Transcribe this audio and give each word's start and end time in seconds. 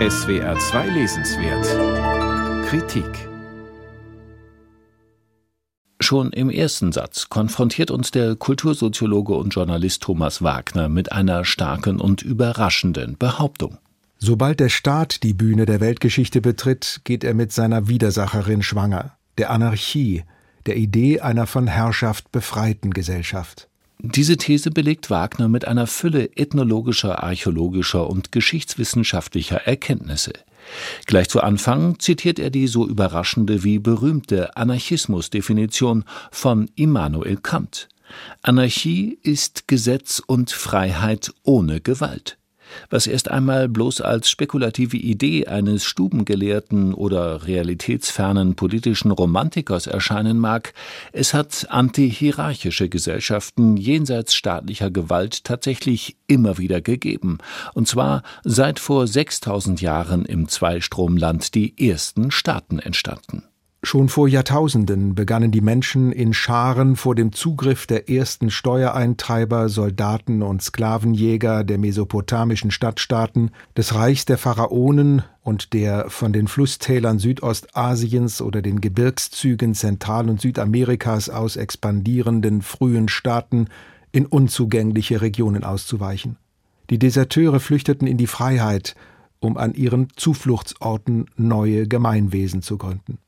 SWR 0.00 0.58
2 0.58 0.88
Lesenswert 0.88 2.66
Kritik 2.66 3.28
Schon 6.00 6.32
im 6.32 6.50
ersten 6.50 6.90
Satz 6.90 7.28
konfrontiert 7.28 7.92
uns 7.92 8.10
der 8.10 8.34
Kultursoziologe 8.34 9.34
und 9.34 9.54
Journalist 9.54 10.02
Thomas 10.02 10.42
Wagner 10.42 10.88
mit 10.88 11.12
einer 11.12 11.44
starken 11.44 12.00
und 12.00 12.22
überraschenden 12.22 13.16
Behauptung. 13.18 13.78
Sobald 14.18 14.58
der 14.58 14.68
Staat 14.68 15.22
die 15.22 15.32
Bühne 15.32 15.64
der 15.64 15.78
Weltgeschichte 15.78 16.40
betritt, 16.40 17.02
geht 17.04 17.22
er 17.22 17.34
mit 17.34 17.52
seiner 17.52 17.86
Widersacherin 17.86 18.64
schwanger, 18.64 19.16
der 19.38 19.50
Anarchie, 19.50 20.24
der 20.66 20.76
Idee 20.76 21.20
einer 21.20 21.46
von 21.46 21.68
Herrschaft 21.68 22.32
befreiten 22.32 22.90
Gesellschaft. 22.90 23.68
Diese 23.98 24.36
These 24.36 24.70
belegt 24.70 25.10
Wagner 25.10 25.48
mit 25.48 25.66
einer 25.66 25.86
Fülle 25.86 26.30
ethnologischer, 26.36 27.22
archäologischer 27.22 28.08
und 28.08 28.32
geschichtswissenschaftlicher 28.32 29.66
Erkenntnisse. 29.66 30.32
Gleich 31.06 31.28
zu 31.28 31.40
Anfang 31.40 31.98
zitiert 31.98 32.38
er 32.38 32.50
die 32.50 32.66
so 32.66 32.86
überraschende 32.86 33.64
wie 33.64 33.78
berühmte 33.78 34.56
Anarchismusdefinition 34.56 36.04
von 36.30 36.70
Immanuel 36.74 37.36
Kant. 37.36 37.88
Anarchie 38.42 39.18
ist 39.22 39.68
Gesetz 39.68 40.22
und 40.24 40.50
Freiheit 40.50 41.32
ohne 41.42 41.80
Gewalt 41.80 42.38
was 42.90 43.06
erst 43.06 43.30
einmal 43.30 43.68
bloß 43.68 44.00
als 44.00 44.28
spekulative 44.28 44.96
Idee 44.96 45.46
eines 45.46 45.84
Stubengelehrten 45.84 46.94
oder 46.94 47.46
realitätsfernen 47.46 48.54
politischen 48.54 49.10
Romantikers 49.10 49.86
erscheinen 49.86 50.38
mag, 50.38 50.74
es 51.12 51.34
hat 51.34 51.66
antihierarchische 51.70 52.88
Gesellschaften 52.88 53.76
jenseits 53.76 54.34
staatlicher 54.34 54.90
Gewalt 54.90 55.44
tatsächlich 55.44 56.16
immer 56.26 56.58
wieder 56.58 56.80
gegeben, 56.80 57.38
und 57.74 57.88
zwar 57.88 58.22
seit 58.42 58.78
vor 58.78 59.06
6000 59.06 59.80
Jahren 59.80 60.24
im 60.24 60.48
Zweistromland 60.48 61.54
die 61.54 61.88
ersten 61.88 62.30
Staaten 62.30 62.78
entstanden. 62.78 63.44
Schon 63.84 64.08
vor 64.08 64.28
Jahrtausenden 64.28 65.14
begannen 65.14 65.50
die 65.50 65.60
Menschen 65.60 66.10
in 66.10 66.32
Scharen 66.32 66.96
vor 66.96 67.14
dem 67.14 67.32
Zugriff 67.32 67.86
der 67.86 68.08
ersten 68.08 68.50
Steuereintreiber, 68.50 69.68
Soldaten 69.68 70.42
und 70.42 70.62
Sklavenjäger 70.62 71.64
der 71.64 71.76
mesopotamischen 71.76 72.70
Stadtstaaten, 72.70 73.50
des 73.76 73.94
Reichs 73.94 74.24
der 74.24 74.38
Pharaonen 74.38 75.22
und 75.42 75.74
der 75.74 76.08
von 76.08 76.32
den 76.32 76.48
Flusstälern 76.48 77.18
Südostasiens 77.18 78.40
oder 78.40 78.62
den 78.62 78.80
Gebirgszügen 78.80 79.74
Zentral- 79.74 80.30
und 80.30 80.40
Südamerikas 80.40 81.28
aus 81.28 81.56
expandierenden 81.56 82.62
frühen 82.62 83.10
Staaten 83.10 83.68
in 84.12 84.24
unzugängliche 84.24 85.20
Regionen 85.20 85.62
auszuweichen. 85.62 86.38
Die 86.88 86.98
Deserteure 86.98 87.60
flüchteten 87.60 88.08
in 88.08 88.16
die 88.16 88.28
Freiheit, 88.28 88.94
um 89.40 89.58
an 89.58 89.74
ihren 89.74 90.08
Zufluchtsorten 90.16 91.26
neue 91.36 91.86
Gemeinwesen 91.86 92.62
zu 92.62 92.78
gründen 92.78 93.18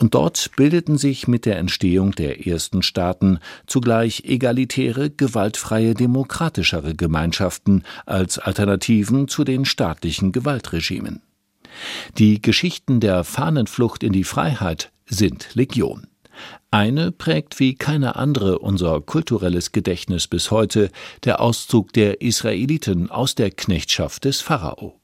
und 0.00 0.14
dort 0.14 0.50
bildeten 0.56 0.96
sich 0.96 1.28
mit 1.28 1.44
der 1.44 1.58
Entstehung 1.58 2.12
der 2.12 2.46
ersten 2.46 2.82
Staaten 2.82 3.38
zugleich 3.66 4.24
egalitäre, 4.24 5.10
gewaltfreie, 5.10 5.94
demokratischere 5.94 6.94
Gemeinschaften 6.94 7.84
als 8.06 8.38
Alternativen 8.38 9.28
zu 9.28 9.44
den 9.44 9.64
staatlichen 9.64 10.32
Gewaltregimen. 10.32 11.22
Die 12.18 12.40
Geschichten 12.40 13.00
der 13.00 13.24
Fahnenflucht 13.24 14.02
in 14.02 14.12
die 14.12 14.24
Freiheit 14.24 14.90
sind 15.06 15.54
Legion. 15.54 16.06
Eine 16.70 17.12
prägt 17.12 17.60
wie 17.60 17.74
keine 17.74 18.16
andere 18.16 18.60
unser 18.60 19.00
kulturelles 19.00 19.72
Gedächtnis 19.72 20.26
bis 20.26 20.50
heute 20.50 20.90
der 21.24 21.40
Auszug 21.40 21.92
der 21.92 22.22
Israeliten 22.22 23.10
aus 23.10 23.34
der 23.34 23.50
Knechtschaft 23.50 24.24
des 24.24 24.40
Pharao 24.40 24.99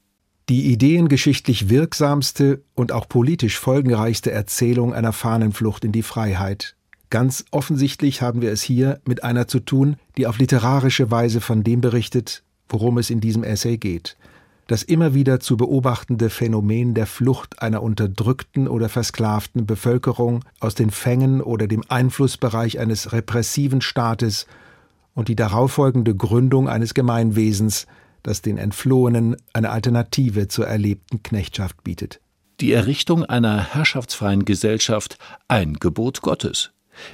die 0.49 0.71
ideengeschichtlich 0.71 1.69
wirksamste 1.69 2.61
und 2.73 2.91
auch 2.91 3.09
politisch 3.09 3.59
folgenreichste 3.59 4.31
Erzählung 4.31 4.93
einer 4.93 5.11
Fahnenflucht 5.11 5.83
in 5.83 5.91
die 5.91 6.03
Freiheit. 6.03 6.75
Ganz 7.09 7.45
offensichtlich 7.51 8.21
haben 8.21 8.41
wir 8.41 8.51
es 8.51 8.61
hier 8.61 8.99
mit 9.05 9.23
einer 9.23 9.47
zu 9.47 9.59
tun, 9.59 9.97
die 10.17 10.27
auf 10.27 10.37
literarische 10.39 11.11
Weise 11.11 11.41
von 11.41 11.63
dem 11.63 11.81
berichtet, 11.81 12.43
worum 12.69 12.97
es 12.97 13.09
in 13.09 13.21
diesem 13.21 13.43
Essay 13.43 13.77
geht. 13.77 14.17
Das 14.67 14.83
immer 14.83 15.13
wieder 15.13 15.39
zu 15.39 15.55
beobachtende 15.55 16.29
Phänomen 16.29 16.93
der 16.93 17.07
Flucht 17.07 17.61
einer 17.61 17.81
unterdrückten 17.81 18.67
oder 18.67 18.89
versklavten 18.89 19.65
Bevölkerung 19.65 20.43
aus 20.59 20.75
den 20.75 20.91
Fängen 20.91 21.41
oder 21.41 21.67
dem 21.67 21.83
Einflussbereich 21.87 22.77
eines 22.79 23.13
repressiven 23.13 23.79
Staates 23.79 24.45
und 25.13 25.29
die 25.29 25.37
darauffolgende 25.37 26.15
Gründung 26.15 26.67
eines 26.67 26.93
Gemeinwesens, 26.93 27.87
das 28.27 28.41
den 28.41 28.57
Entflohenen 28.57 29.37
eine 29.53 29.69
Alternative 29.69 30.49
zur 30.49 30.67
erlebten 30.67 31.23
Knechtschaft 31.23 31.81
bietet. 31.85 32.19
Die 32.59 32.73
Errichtung 32.73 33.23
einer 33.23 33.73
herrschaftsfreien 33.73 34.43
Gesellschaft 34.43 35.17
ein 35.47 35.75
Gebot 35.75 36.21
Gottes. 36.21 36.71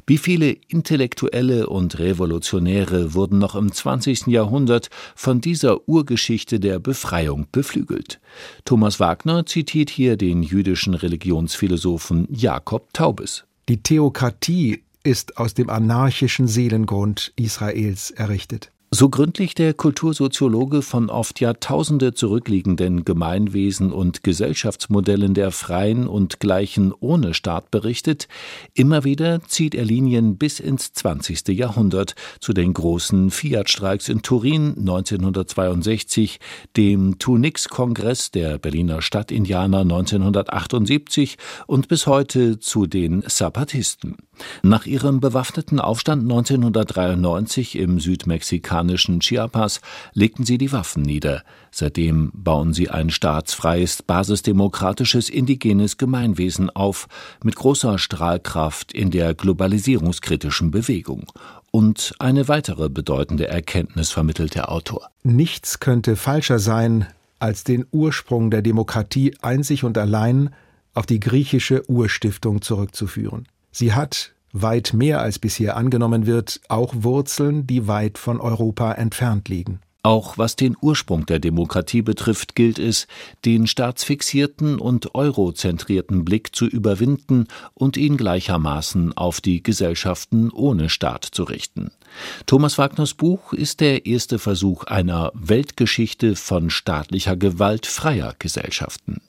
Wie 0.08 0.18
viele 0.18 0.50
Intellektuelle 0.70 1.68
und 1.68 2.00
Revolutionäre 2.00 3.14
wurden 3.14 3.38
noch 3.38 3.54
im 3.54 3.72
20. 3.72 4.28
Jahrhundert 4.28 4.90
von 5.16 5.40
dieser 5.40 5.88
Urgeschichte 5.88 6.60
der 6.60 6.80
Befreiung 6.80 7.46
beflügelt? 7.52 8.20
Thomas 8.66 9.00
Wagner 9.00 9.46
zitiert 9.46 9.92
hier 9.92 10.18
den 10.18 10.42
jüdischen 10.42 10.96
Religionsphilosophen 10.96 12.28
Jakob 12.32 12.92
Taubes. 12.94 13.44
Die 13.70 13.84
Theokratie 13.84 14.84
ist 15.04 15.38
aus 15.38 15.54
dem 15.54 15.70
anarchischen 15.70 16.48
Seelengrund 16.48 17.34
Israels 17.36 18.10
errichtet. 18.10 18.73
So 18.96 19.10
gründlich 19.10 19.56
der 19.56 19.74
Kultursoziologe 19.74 20.84
von 20.84 21.10
oft 21.10 21.40
Jahrtausende 21.40 22.14
zurückliegenden 22.14 23.04
Gemeinwesen 23.04 23.92
und 23.92 24.22
Gesellschaftsmodellen 24.22 25.34
der 25.34 25.50
freien 25.50 26.06
und 26.06 26.40
gleichen 26.40 26.94
ohne 27.00 27.34
Staat 27.34 27.72
berichtet, 27.72 28.28
immer 28.76 29.04
wieder 29.04 29.42
zieht 29.48 29.74
er 29.74 29.84
Linien 29.84 30.38
bis 30.38 30.60
ins 30.60 30.94
20. 30.94 31.48
Jahrhundert 31.58 32.14
zu 32.40 32.54
den 32.54 32.72
großen 32.72 33.32
Fiat-Streiks 33.32 34.10
in 34.10 34.22
Turin 34.22 34.76
1962, 34.78 36.40
dem 36.78 37.18
Tunix-Kongress 37.18 38.30
der 38.30 38.60
Berliner 38.60 39.02
Stadtindianer 39.02 39.80
1978 39.80 41.40
und 41.66 41.88
bis 41.88 42.06
heute 42.06 42.60
zu 42.60 42.86
den 42.86 43.24
Zapatisten. 43.24 44.18
Nach 44.62 44.86
ihrem 44.86 45.20
bewaffneten 45.20 45.80
Aufstand 45.80 46.24
1993 46.24 47.78
im 47.78 48.00
südmexikanischen 48.00 49.20
Chiapas 49.20 49.82
legten 50.14 50.46
sie 50.46 50.58
die 50.58 50.72
Waffen 50.72 51.04
nieder. 51.04 51.44
Seitdem 51.72 52.32
bauen 52.34 52.74
sie 52.74 52.90
ein 52.90 53.10
staatsfreies, 53.10 54.04
basisdemokratisches, 54.04 55.30
indigenes 55.30 55.98
Gemeinwesen 55.98 56.70
auf, 56.70 57.08
mit 57.44 57.56
großer 57.56 57.98
Strahlkraft 57.98 58.94
in 58.94 59.12
der 59.12 59.34
globalisierungskritischen 59.34 60.72
Bewegung. 60.72 61.32
Und 61.72 62.14
eine 62.20 62.48
weitere 62.48 62.90
bedeutende 62.90 63.48
Erkenntnis 63.48 64.12
vermittelt 64.12 64.56
der 64.56 64.72
Autor. 64.72 65.10
Nichts 65.24 65.80
könnte 65.80 66.16
falscher 66.16 66.60
sein, 66.60 67.08
als 67.40 67.64
den 67.64 67.86
Ursprung 67.92 68.52
der 68.52 68.62
Demokratie 68.62 69.36
einzig 69.42 69.84
und 69.84 69.98
allein 69.98 70.52
auf 70.94 71.06
die 71.06 71.20
griechische 71.20 71.90
Urstiftung 71.90 72.62
zurückzuführen. 72.62 73.48
Sie 73.74 73.94
hat, 73.94 74.34
weit 74.54 74.94
mehr 74.94 75.20
als 75.20 75.40
bisher 75.40 75.76
angenommen 75.76 76.26
wird, 76.28 76.62
auch 76.70 76.94
Wurzeln, 76.96 77.68
die 77.68 77.88
weit 77.88 78.18
von 78.18 78.40
Europa 78.40 78.94
entfernt 78.94 79.50
liegen. 79.50 79.80
Auch 80.06 80.38
was 80.38 80.58
den 80.58 80.76
Ursprung 80.80 81.26
der 81.26 81.40
Demokratie 81.40 82.02
betrifft, 82.02 82.56
gilt 82.56 82.78
es, 82.78 83.08
den 83.46 83.68
staatsfixierten 83.68 84.78
und 84.78 85.16
eurozentrierten 85.16 86.26
Blick 86.26 86.54
zu 86.54 86.66
überwinden 86.66 87.48
und 87.74 87.96
ihn 87.96 88.18
gleichermaßen 88.18 89.16
auf 89.16 89.40
die 89.40 89.64
Gesellschaften 89.64 90.52
ohne 90.52 90.90
Staat 90.90 91.24
zu 91.24 91.44
richten. 91.44 91.92
Thomas 92.46 92.78
Wagners 92.78 93.14
Buch 93.14 93.54
ist 93.54 93.80
der 93.80 94.06
erste 94.06 94.40
Versuch 94.40 94.84
einer 94.84 95.32
Weltgeschichte 95.34 96.36
von 96.36 96.70
staatlicher 96.70 97.38
Gewalt 97.38 97.86
freier 97.86 98.36
Gesellschaften. 98.38 99.22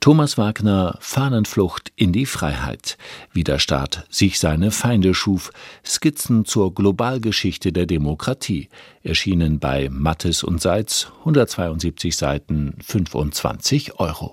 Thomas 0.00 0.38
Wagner 0.38 0.96
Fahnenflucht 1.00 1.92
in 1.96 2.12
die 2.12 2.26
Freiheit, 2.26 2.96
wie 3.32 3.44
der 3.44 3.58
Staat 3.58 4.06
sich 4.08 4.38
seine 4.38 4.70
Feinde 4.70 5.14
schuf, 5.14 5.52
Skizzen 5.84 6.44
zur 6.44 6.74
Globalgeschichte 6.74 7.72
der 7.72 7.86
Demokratie, 7.86 8.68
erschienen 9.02 9.58
bei 9.58 9.88
Mattes 9.90 10.42
und 10.42 10.62
Seitz, 10.62 11.12
172 11.20 12.16
Seiten, 12.16 12.76
25 12.82 14.00
Euro. 14.00 14.32